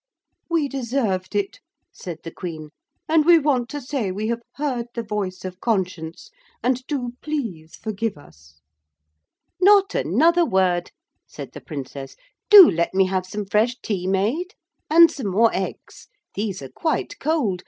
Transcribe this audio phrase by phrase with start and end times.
[0.49, 1.59] 'We deserved it,'
[1.91, 2.71] said the Queen,
[3.07, 6.31] 'and we want to say we have heard the voice of conscience,
[6.63, 8.61] and do please forgive us.'
[9.61, 10.89] 'Not another word,'
[11.27, 12.15] said the Princess,
[12.49, 14.55] 'do let me have some fresh tea made.
[14.89, 16.07] And some more eggs.
[16.33, 17.59] These are quite cold.